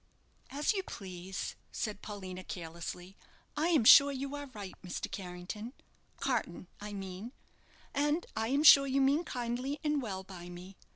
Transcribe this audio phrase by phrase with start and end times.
[0.49, 3.15] "As you please," said Paulina, carelessly.
[3.55, 5.11] "I am sure you are right, Mr.
[5.11, 5.73] Carrington
[6.17, 7.33] Carton, I mean,
[7.93, 10.75] and I am sure you mean kindly and well by me.